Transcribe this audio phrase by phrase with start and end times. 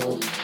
[0.00, 0.37] Oh.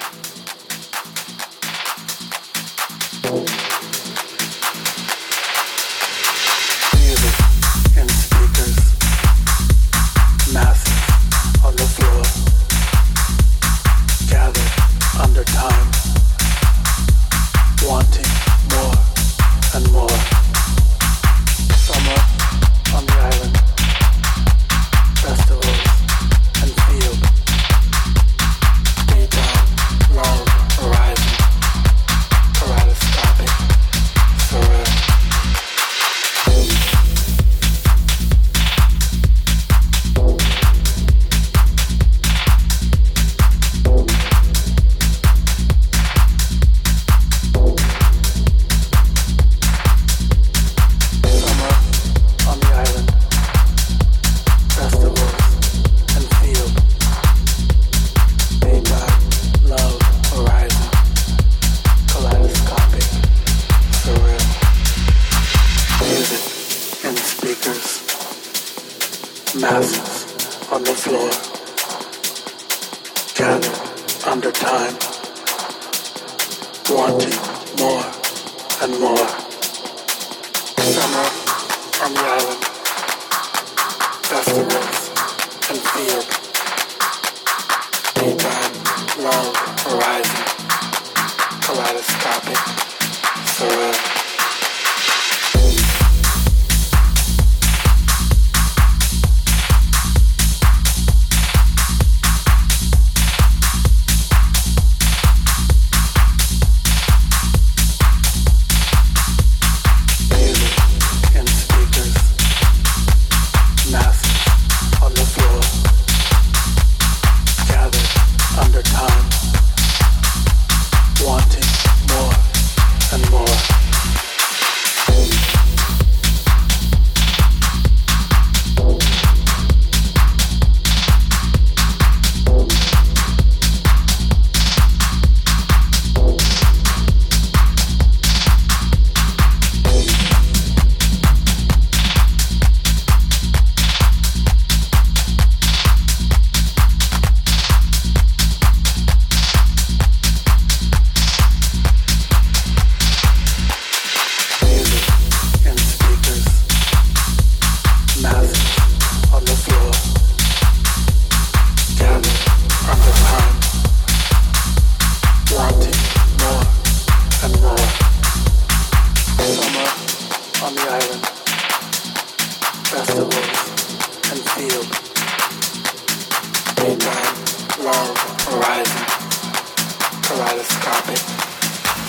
[180.29, 181.21] kaleidoscopic,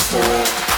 [0.09, 0.74] surreal.